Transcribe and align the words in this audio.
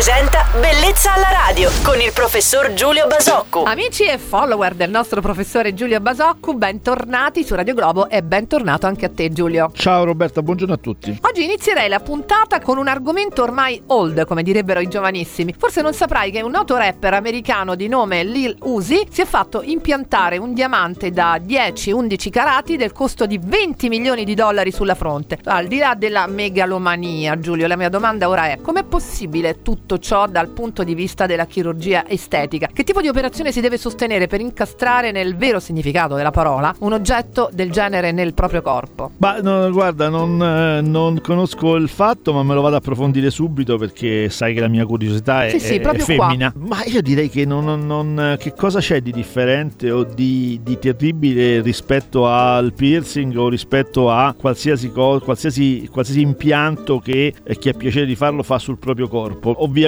presenta 0.00 0.46
Bellezza 0.58 1.12
alla 1.12 1.28
radio 1.30 1.70
con 1.82 2.00
il 2.00 2.10
professor 2.14 2.72
Giulio 2.72 3.06
Basocco. 3.06 3.64
Amici 3.64 4.04
e 4.04 4.16
follower 4.16 4.72
del 4.72 4.88
nostro 4.88 5.20
professore 5.20 5.74
Giulio 5.74 6.00
Basocco, 6.00 6.54
bentornati 6.54 7.44
su 7.44 7.54
Radio 7.54 7.74
Globo 7.74 8.08
e 8.08 8.22
bentornato 8.22 8.86
anche 8.86 9.04
a 9.04 9.10
te 9.10 9.28
Giulio. 9.28 9.70
Ciao 9.74 10.04
Roberta, 10.04 10.40
buongiorno 10.40 10.72
a 10.72 10.78
tutti. 10.78 11.18
Oggi 11.20 11.44
inizierei 11.44 11.90
la 11.90 12.00
puntata 12.00 12.60
con 12.60 12.78
un 12.78 12.88
argomento 12.88 13.42
ormai 13.42 13.82
old, 13.88 14.24
come 14.24 14.42
direbbero 14.42 14.80
i 14.80 14.88
giovanissimi. 14.88 15.54
Forse 15.58 15.82
non 15.82 15.92
saprai 15.92 16.30
che 16.30 16.40
un 16.40 16.50
noto 16.50 16.76
rapper 16.76 17.12
americano 17.12 17.74
di 17.74 17.86
nome 17.86 18.24
Lil 18.24 18.56
Uzi 18.62 19.06
si 19.10 19.20
è 19.20 19.26
fatto 19.26 19.60
impiantare 19.62 20.38
un 20.38 20.54
diamante 20.54 21.10
da 21.10 21.36
10-11 21.36 22.30
carati 22.30 22.76
del 22.78 22.92
costo 22.92 23.26
di 23.26 23.38
20 23.38 23.90
milioni 23.90 24.24
di 24.24 24.34
dollari 24.34 24.72
sulla 24.72 24.94
fronte. 24.94 25.38
Al 25.44 25.66
di 25.66 25.76
là 25.76 25.94
della 25.94 26.26
megalomania, 26.26 27.38
Giulio, 27.38 27.66
la 27.66 27.76
mia 27.76 27.90
domanda 27.90 28.30
ora 28.30 28.46
è: 28.46 28.62
com'è 28.62 28.84
possibile 28.84 29.60
tutto 29.60 29.88
ciò 29.98 30.26
dal 30.26 30.48
punto 30.48 30.84
di 30.84 30.94
vista 30.94 31.26
della 31.26 31.46
chirurgia 31.46 32.08
estetica? 32.08 32.68
Che 32.72 32.84
tipo 32.84 33.00
di 33.00 33.08
operazione 33.08 33.52
si 33.52 33.60
deve 33.60 33.78
sostenere 33.78 34.26
per 34.26 34.40
incastrare 34.40 35.10
nel 35.12 35.36
vero 35.36 35.58
significato 35.60 36.14
della 36.14 36.30
parola 36.30 36.74
un 36.80 36.92
oggetto 36.92 37.48
del 37.52 37.70
genere 37.70 38.12
nel 38.12 38.34
proprio 38.34 38.62
corpo? 38.62 39.10
Ma 39.18 39.38
no, 39.40 39.70
guarda, 39.70 40.08
non, 40.08 40.42
eh, 40.42 40.80
non 40.80 41.20
conosco 41.20 41.76
il 41.76 41.88
fatto, 41.88 42.32
ma 42.32 42.42
me 42.42 42.54
lo 42.54 42.60
vado 42.60 42.74
a 42.76 42.78
approfondire 42.78 43.30
subito 43.30 43.76
perché 43.76 44.28
sai 44.30 44.54
che 44.54 44.60
la 44.60 44.68
mia 44.68 44.84
curiosità 44.86 45.46
è, 45.46 45.50
Sì, 45.50 45.60
sì, 45.60 45.74
è- 45.74 45.76
è 45.76 45.80
proprio 45.80 46.04
qua. 46.04 46.26
femmina. 46.26 46.52
Ma 46.56 46.84
io 46.84 47.00
direi 47.02 47.28
che 47.28 47.44
non, 47.44 47.64
non- 47.64 47.86
non- 47.86 48.36
che 48.38 48.52
cosa 48.54 48.78
c'è 48.80 49.00
di 49.00 49.10
differente 49.12 49.90
o 49.90 50.04
di, 50.04 50.60
di 50.62 50.78
terribile 50.78 51.60
rispetto 51.62 52.26
al 52.26 52.72
piercing 52.72 53.36
o 53.36 53.48
rispetto 53.48 54.10
a 54.10 54.34
qualsiasi, 54.38 54.90
co- 54.90 55.20
qualsiasi, 55.20 55.88
qualsiasi 55.90 56.20
impianto 56.20 56.98
che 56.98 57.32
eh, 57.42 57.58
chi 57.58 57.68
ha 57.68 57.72
piacere 57.72 58.06
di 58.06 58.14
farlo 58.16 58.42
fa 58.42 58.58
sul 58.58 58.78
proprio 58.78 59.08
corpo. 59.08 59.54
Ovviamente, 59.58 59.78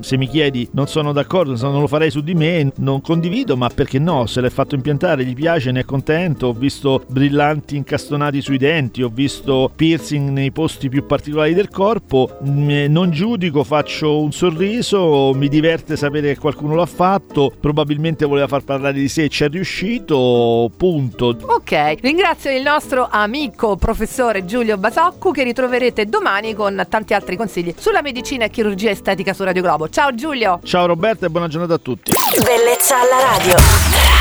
se 0.00 0.16
mi 0.16 0.28
chiedi, 0.28 0.68
non 0.72 0.86
sono 0.86 1.12
d'accordo, 1.12 1.56
non 1.68 1.80
lo 1.80 1.86
farei 1.86 2.10
su 2.10 2.20
di 2.20 2.34
me, 2.34 2.72
non 2.76 3.00
condivido, 3.00 3.56
ma 3.56 3.68
perché 3.68 3.98
no? 3.98 4.26
Se 4.26 4.40
l'è 4.40 4.50
fatto 4.50 4.74
impiantare, 4.74 5.24
gli 5.24 5.34
piace, 5.34 5.70
ne 5.70 5.80
è 5.80 5.84
contento. 5.84 6.48
Ho 6.48 6.52
visto 6.52 7.04
brillanti 7.06 7.76
incastonati 7.76 8.40
sui 8.40 8.58
denti, 8.58 9.02
ho 9.02 9.10
visto 9.12 9.70
piercing 9.74 10.30
nei 10.30 10.50
posti 10.50 10.88
più 10.88 11.06
particolari 11.06 11.54
del 11.54 11.68
corpo. 11.68 12.38
Non 12.40 13.10
giudico, 13.10 13.64
faccio 13.64 14.20
un 14.20 14.32
sorriso, 14.32 15.32
mi 15.34 15.48
diverte 15.48 15.96
sapere 15.96 16.34
che 16.34 16.40
qualcuno 16.40 16.74
l'ha 16.74 16.86
fatto. 16.86 17.52
Probabilmente 17.58 18.24
voleva 18.24 18.46
far 18.46 18.64
parlare 18.64 18.94
di 18.94 19.08
sé 19.08 19.24
e 19.24 19.28
ci 19.28 19.44
è 19.44 19.48
riuscito. 19.48 20.70
Punto. 20.76 21.36
Ok, 21.46 21.96
ringrazio 22.00 22.50
il 22.50 22.62
nostro 22.62 23.06
amico 23.10 23.76
professore 23.76 24.44
Giulio 24.44 24.78
Basocco 24.78 25.30
che 25.30 25.42
ritroverete 25.42 26.06
domani 26.06 26.54
con 26.54 26.86
tanti 26.88 27.14
altri 27.14 27.36
consigli 27.36 27.74
sulla 27.76 28.02
medicina 28.02 28.44
e 28.44 28.50
chirurgia 28.50 28.90
estetica 28.90 29.19
su 29.34 29.44
Radio 29.44 29.62
Globo. 29.62 29.88
Ciao 29.88 30.14
Giulio! 30.14 30.60
Ciao 30.64 30.86
Roberta 30.86 31.26
e 31.26 31.28
buona 31.28 31.48
giornata 31.48 31.74
a 31.74 31.78
tutti. 31.78 32.12
Bellezza 32.42 33.00
alla 33.00 33.36
radio. 33.36 34.19